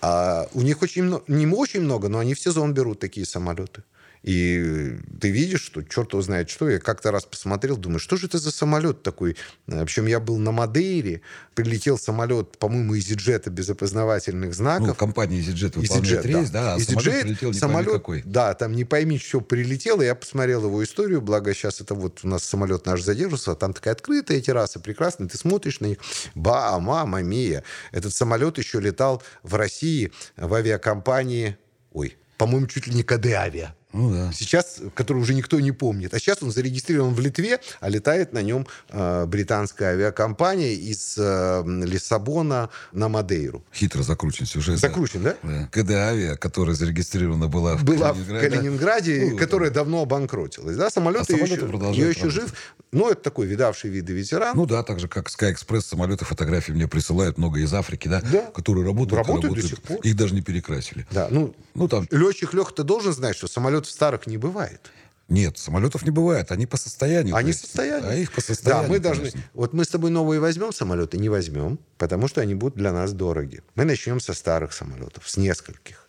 [0.00, 3.82] А, у них очень много, не очень много, но они в сезон берут такие самолеты.
[4.24, 6.70] И ты видишь, что черт его знает что.
[6.70, 9.36] Я как-то раз посмотрел, думаю, что же это за самолет такой?
[9.66, 11.20] В общем, я был на Мадейре,
[11.54, 14.88] прилетел самолет, по-моему, из EasyJet без опознавательных знаков.
[14.88, 16.62] Ну, компания EasyJet выполняет EasyJet, рейс, да.
[16.62, 18.22] да, а EasyJet, самолет прилетел не самолет, какой.
[18.24, 20.00] Да, там не пойми, что прилетело.
[20.00, 23.74] Я посмотрел его историю, благо сейчас это вот у нас самолет наш задерживался, а там
[23.74, 25.98] такая открытая терраса, прекрасная, ты смотришь на них,
[26.34, 27.62] ба, мама мия.
[27.92, 31.58] Этот самолет еще летал в России в авиакомпании,
[31.92, 33.74] ой, по-моему, чуть ли не КД Авиа.
[33.94, 34.32] Ну да.
[34.32, 36.12] Сейчас, который уже никто не помнит.
[36.12, 41.62] А сейчас он зарегистрирован в Литве, а летает на нем э, британская авиакомпания из э,
[41.64, 43.62] Лиссабона на Мадейру.
[43.72, 44.80] Хитро закручен сюжет.
[44.80, 45.36] Закручен, да?
[45.44, 45.68] Да.
[45.70, 48.48] КД Авиа, которая зарегистрирована была в была Калининграде.
[48.48, 50.76] в Калининграде, Ну, которая давно обанкротилась.
[50.76, 52.52] Да, самолет, А ее, еще, ее еще жив.
[52.94, 54.56] Ну, это такой видавший виды ветеран.
[54.56, 58.22] Ну да, так же, как Sky Express, самолеты, фотографии мне присылают много из Африки, да,
[58.32, 58.50] Да.
[58.54, 59.98] которые работают, и Работают до сих пор.
[60.00, 61.06] Их даже не перекрасили.
[61.10, 64.90] да, ну, Ну там, летчик Леха, ты должен знать, что самолетов старых не бывает.
[65.28, 67.34] нет, самолетов не бывает, они по состоянию.
[67.34, 67.76] Они есть.
[67.78, 69.30] А их по Да, состоянию, мы должны...
[69.30, 69.50] конечно.
[69.54, 71.16] Вот мы с тобой новые возьмем самолеты?
[71.18, 73.62] Не возьмем, потому что они будут для нас дороги.
[73.74, 76.08] Мы начнем со старых самолетов, с нескольких.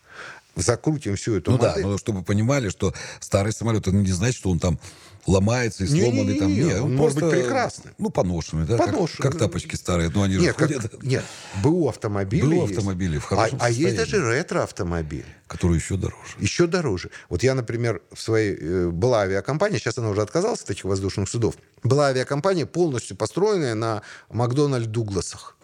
[0.57, 1.85] Закрутим всю эту Ну да, модель.
[1.85, 4.79] но чтобы понимали, что старый самолет, это не значит, что он там
[5.25, 6.35] ломается и сломанный.
[6.39, 6.47] там.
[6.47, 7.91] он Не, он может быть просто, прекрасный.
[7.97, 9.29] Ну, поношенный, да, как- Поношенный.
[9.31, 11.23] Как, тапочки старые, но они же Нет, как- ходят, нет,
[11.63, 12.71] БУ автомобили БУ есть.
[12.77, 13.97] автомобили в а, хорошем а есть состоянии.
[13.97, 15.25] даже ретро-автомобили.
[15.47, 16.17] которые еще дороже.
[16.39, 17.11] Еще дороже.
[17.29, 18.57] Вот я, например, в своей...
[18.59, 21.55] э, Была авиакомпания, сейчас она уже отказалась от этих воздушных судов.
[21.83, 25.55] Была авиакомпания, полностью построенная на Макдональд Дугласах.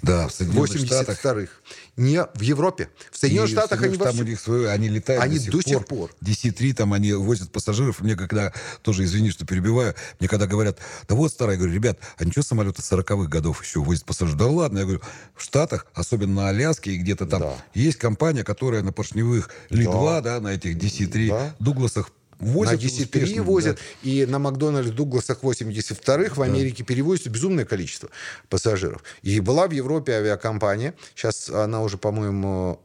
[0.00, 1.50] Да, в Соединенных Штатах 82-х.
[1.96, 2.90] Не в Европе.
[3.10, 5.50] В Соединенных И Штатах они там вовсю- у них свое, они летают Они до сих
[5.52, 5.64] до пор.
[5.80, 6.10] сих пор.
[6.22, 8.00] DC-3, там они возят пассажиров.
[8.00, 10.78] Мне когда, тоже извини, что перебиваю, мне когда говорят,
[11.08, 14.38] да вот старая, я говорю, ребят, а ничего самолеты 40-х годов еще возят пассажиров?
[14.38, 15.00] Да ладно, я говорю,
[15.34, 17.56] в Штатах, особенно на Аляске и где-то там, Да.
[17.72, 20.40] есть компания, которая на поршневых Ли-2, да.
[20.40, 21.54] на этих DC-3 Да.
[21.60, 24.10] Дугласах возят на DC-3 успешно, возят, да.
[24.10, 28.10] и на Макдональдс Дугласах 82-х в Америке перевозится безумное количество
[28.48, 29.02] пассажиров.
[29.22, 32.80] И была в Европе авиакомпания, сейчас она уже, по-моему,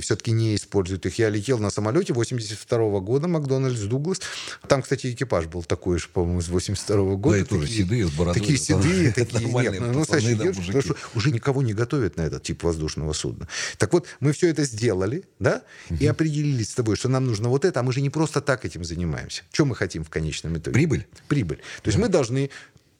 [0.00, 1.18] все-таки не использует их.
[1.18, 4.20] Я летел на самолете 82 года, Макдональдс Дуглас.
[4.68, 7.38] Там, кстати, экипаж был такой же, по-моему, с 82 года.
[7.38, 8.40] и тоже седые, с бородой.
[8.40, 10.78] Такие седые, такие, нет, ну, настоящие да, девушки, мужики.
[10.78, 13.48] потому что уже никого не готовят на этот тип воздушного судна.
[13.78, 17.64] Так вот, мы все это сделали, да, и определились с тобой, что нам нужно вот
[17.64, 18.91] это, а мы же не просто так этим занимаемся.
[19.52, 20.72] Что мы хотим в конечном итоге?
[20.74, 21.06] Прибыль?
[21.28, 21.58] Прибыль.
[21.82, 22.50] То есть мы должны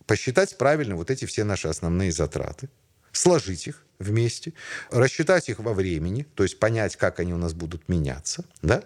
[0.07, 2.68] посчитать правильно вот эти все наши основные затраты,
[3.12, 4.52] сложить их вместе,
[4.90, 8.85] рассчитать их во времени, то есть понять, как они у нас будут меняться, да,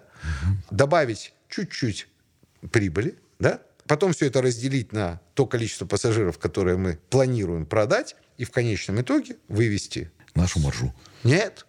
[0.69, 2.07] добавить чуть-чуть
[2.71, 8.45] прибыли, да, потом все это разделить на то количество пассажиров, которое мы планируем продать, и
[8.45, 10.11] в конечном итоге вывести.
[10.35, 10.93] Нашу маржу.
[11.23, 11.65] Нет,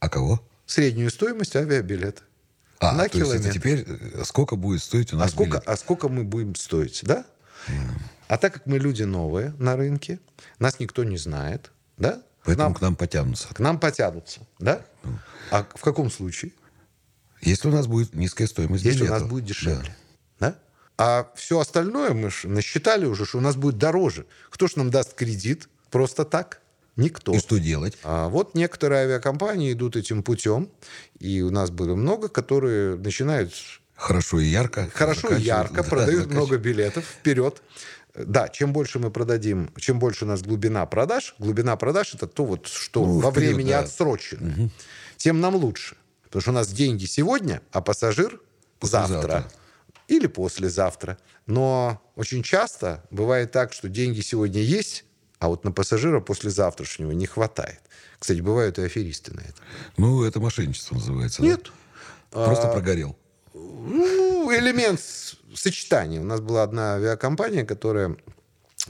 [0.00, 0.46] А кого?
[0.66, 2.22] среднюю стоимость авиабилета.
[2.82, 3.52] А, на то есть километр.
[3.52, 5.68] теперь э, сколько будет стоить у нас А сколько, билет?
[5.68, 7.24] а сколько мы будем стоить, да?
[8.28, 10.18] А так как мы люди новые на рынке,
[10.58, 12.22] нас никто не знает, да?
[12.44, 13.48] Поэтому нам, к нам потянутся.
[13.54, 14.84] к нам потянутся, да?
[15.50, 16.52] А в каком случае?
[17.40, 19.20] Если у нас будет низкая стоимость Если у билета.
[19.20, 19.94] нас будет дешевле,
[20.40, 20.56] да?
[20.98, 24.26] А все остальное мы ж насчитали уже, что у нас будет дороже.
[24.50, 26.60] Кто ж нам даст кредит просто так?
[26.96, 27.32] Никто.
[27.32, 27.96] И что делать?
[28.02, 30.68] А вот некоторые авиакомпании идут этим путем,
[31.18, 33.54] и у нас было много, которые начинают
[33.94, 34.90] Хорошо и ярко.
[34.92, 37.62] хорошо и ярко, Да, продают много билетов вперед.
[38.14, 42.44] Да, чем больше мы продадим, чем больше у нас глубина продаж, глубина продаж это то,
[42.44, 43.80] вот, что Ну, во вперед, времени да.
[43.80, 44.70] отсрочено,
[45.16, 45.96] тем нам лучше.
[46.24, 48.40] Потому что у нас деньги сегодня, а пассажир
[48.80, 49.20] Послезавтра.
[49.20, 49.52] завтра
[50.08, 51.16] или послезавтра.
[51.46, 55.04] Но очень часто бывает так, что деньги сегодня есть,
[55.42, 57.80] а вот на пассажира послезавтрашнего не хватает.
[58.20, 59.60] Кстати, бывают и аферисты на это.
[59.96, 61.42] Ну, это мошенничество называется.
[61.42, 61.48] да?
[61.48, 61.72] Нет.
[62.30, 63.16] Просто А, прогорел.
[63.52, 65.00] Ну, элемент
[65.52, 66.20] сочетания.
[66.20, 68.16] У нас была одна авиакомпания, которая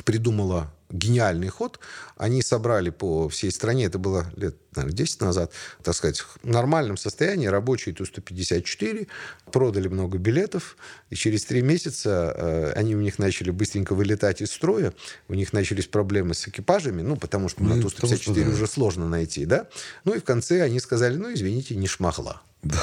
[0.04, 1.80] придумала гениальный ход.
[2.16, 5.52] Они собрали по всей стране, это было лет, наверное, 10 назад,
[5.82, 9.08] так сказать, в нормальном состоянии, рабочие Ту-154,
[9.50, 10.76] продали много билетов,
[11.10, 14.92] и через три месяца э, они у них начали быстренько вылетать из строя,
[15.28, 18.44] у них начались проблемы с экипажами, ну, потому что Ну, на и потому что, Ту-154
[18.44, 18.50] да.
[18.50, 19.66] уже сложно найти, да?
[20.04, 22.42] Ну, и в конце они сказали, ну, извините, не шмахла.
[22.62, 22.78] Да.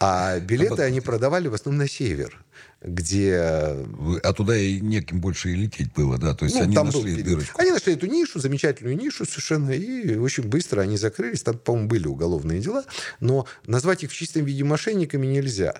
[0.00, 2.36] А билеты они продавали в основном на север,
[2.82, 6.34] где Вы- А туда и неким больше и лететь было, да?
[6.34, 7.27] То есть ну, они там был нашли период.
[7.28, 7.60] Дырочку.
[7.60, 11.42] Они нашли эту нишу, замечательную нишу совершенно, и очень быстро они закрылись.
[11.42, 12.84] Там, по-моему, были уголовные дела,
[13.20, 15.74] но назвать их в чистом виде мошенниками нельзя.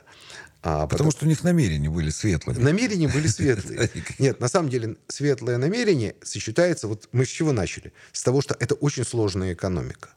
[0.63, 2.59] А, Потому что у них намерения были светлыми.
[2.59, 3.91] Намерения были светлые.
[4.19, 6.89] Нет, на самом деле светлое намерение сочетается...
[6.89, 7.93] Вот мы с чего начали?
[8.13, 10.11] С того, что это очень сложная экономика.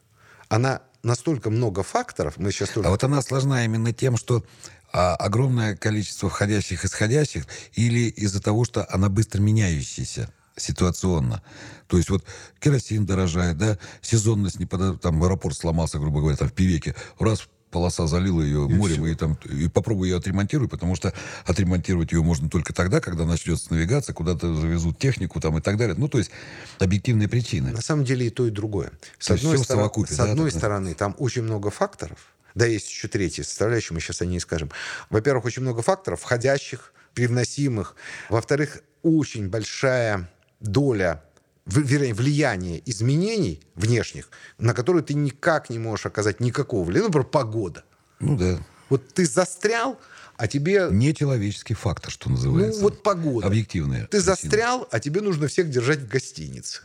[0.48, 2.88] Она настолько много факторов, мы сейчас тоже...
[2.88, 4.44] А вот она сложна именно тем, что
[4.92, 11.42] а огромное количество входящих и исходящих, или из-за того, что она быстро меняющаяся ситуационно.
[11.86, 12.24] То есть вот
[12.60, 15.00] керосин дорожает, да, сезонность не под...
[15.00, 16.94] Там аэропорт сломался, грубо говоря, там в Пивеке.
[17.18, 21.12] Раз полоса залила ее и морем, и, там, и попробуй ее отремонтировать, потому что
[21.46, 25.96] отремонтировать ее можно только тогда, когда начнется навигация, куда-то завезут технику там, и так далее.
[25.96, 26.30] Ну, то есть
[26.78, 27.72] объективные причины.
[27.72, 28.92] На самом деле и то, и другое.
[29.18, 32.18] С то одной, стороны, с да, одной стороны, там очень много факторов,
[32.54, 34.70] да, есть еще третья составляющая, мы сейчас о ней скажем.
[35.08, 37.96] Во-первых, очень много факторов, входящих, привносимых.
[38.28, 40.30] Во-вторых, очень большая
[40.62, 41.22] доля
[41.66, 47.02] вернее, влияние изменений внешних, на которые ты никак не можешь оказать никакого влияния.
[47.02, 47.84] Ну, например, погода.
[48.20, 48.58] Ну да.
[48.88, 49.98] Вот ты застрял,
[50.36, 50.88] а тебе...
[50.90, 52.80] Нечеловеческий фактор, что называется.
[52.80, 53.46] Ну, вот погода.
[53.46, 54.02] Объективная.
[54.02, 54.24] Ты причина.
[54.24, 56.82] застрял, а тебе нужно всех держать в гостинице.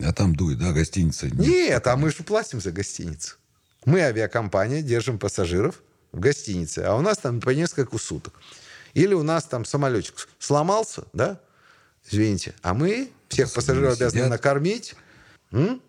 [0.00, 1.26] А там дует, да, гостиница?
[1.26, 3.36] Нет, Нет а мы же платим за гостиницу.
[3.84, 8.34] Мы, авиакомпания, держим пассажиров в гостинице, а у нас там по несколько суток.
[8.94, 11.40] Или у нас там самолетик сломался, да?
[12.10, 12.54] Извините.
[12.62, 14.12] А мы всех пассажиров сидят.
[14.12, 14.94] обязаны накормить.
[15.52, 15.80] М?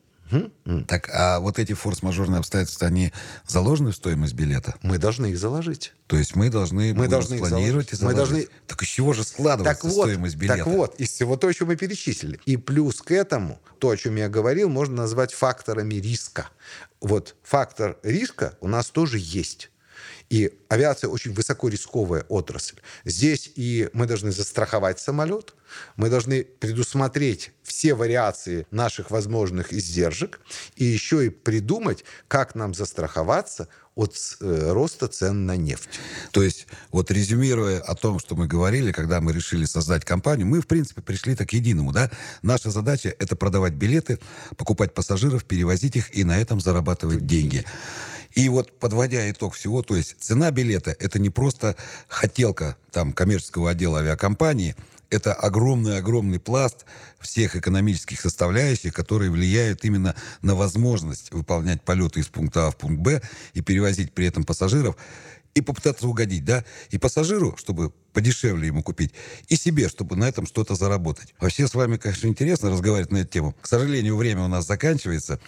[0.88, 3.12] Так, а вот эти форс-мажорные обстоятельства, они
[3.45, 4.75] заложены в стоимость билета?
[4.82, 5.93] Мы должны их заложить.
[6.08, 8.01] То есть мы должны мы должны планировать и заложить.
[8.01, 8.47] Мы должны...
[8.65, 10.60] Так из чего же складывается так вот, стоимость билета?
[10.60, 12.39] Так вот, из всего того, что мы перечислили.
[12.45, 16.47] И плюс к этому, то, о чем я говорил, можно назвать факторами риска.
[17.01, 19.69] Вот фактор риска у нас тоже есть.
[20.29, 22.77] И авиация очень высокорисковая отрасль.
[23.05, 25.55] Здесь и мы должны застраховать самолет,
[25.95, 30.41] мы должны предусмотреть все вариации наших возможных издержек
[30.75, 35.99] и еще и придумать, как нам застраховаться от э, роста цен на нефть.
[36.31, 40.61] То есть, вот резюмируя о том, что мы говорили, когда мы решили создать компанию, мы,
[40.61, 42.09] в принципе, пришли так к единому, да?
[42.41, 44.19] Наша задача— это продавать билеты,
[44.55, 47.65] покупать пассажиров, перевозить их и на этом зарабатывать деньги.
[48.34, 51.76] И вот подводя итог всего, то есть цена билета– это не просто
[52.08, 54.76] хотелка там коммерческого отдела авиакомпании,
[55.10, 56.86] это огромный-огромный пласт
[57.20, 63.02] всех экономических составляющих, которые влияют именно на возможность выполнять полеты из пункта А в пункт
[63.02, 63.22] Б
[63.54, 64.96] и перевозить при этом пассажиров
[65.54, 69.13] и попытаться угодить, да, и пассажиру, чтобы подешевле ему купить,
[69.50, 71.34] и себе, чтобы на этом что-то заработать.
[71.41, 73.56] Вообще с вами, конечно, интересно разговаривать на эту тему.
[73.62, 75.41] К сожалению, время у нас заканчивается.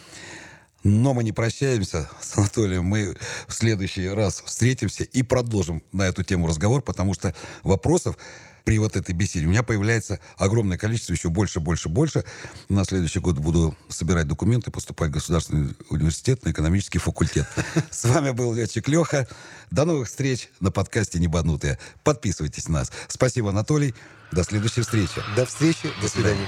[0.84, 2.86] Но мы не прощаемся с Анатолием.
[2.86, 3.16] Мы
[3.48, 8.18] в следующий раз встретимся и продолжим на эту тему разговор, потому что вопросов
[8.64, 12.24] при вот этой беседе у меня появляется огромное количество, еще больше, больше, больше.
[12.70, 17.48] На следующий год буду собирать документы, поступать в Государственный университет на экономический факультет.
[17.90, 19.28] С вами был летчик Леха.
[19.72, 21.78] До новых встреч на подкасте «Небанутые».
[22.04, 22.92] Подписывайтесь на нас.
[23.08, 23.94] Спасибо, Анатолий.
[24.32, 25.22] До следующей встречи.
[25.36, 25.90] До встречи.
[26.02, 26.48] До свидания.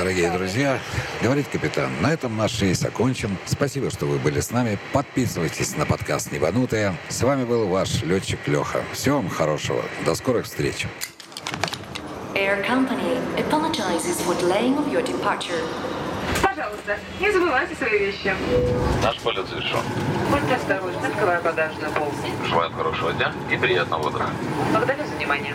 [0.00, 0.78] Дорогие друзья,
[1.22, 3.36] говорит капитан, на этом наш рейс окончен.
[3.44, 4.78] Спасибо, что вы были с нами.
[4.94, 6.96] Подписывайтесь на подкаст «Небанутые».
[7.10, 8.82] С вами был ваш летчик Леха.
[8.94, 9.84] Всего вам хорошего.
[10.06, 10.86] До скорых встреч.
[12.34, 15.62] Air Company apologizes for delaying of your departure.
[16.42, 18.34] Пожалуйста, не забывайте свои вещи.
[19.02, 19.82] Наш полет завершен.
[20.30, 22.16] Будьте осторожны, открывая багажную полку.
[22.48, 24.30] Желаю хорошего дня и приятного утра.
[24.72, 25.54] Благодарю за внимание.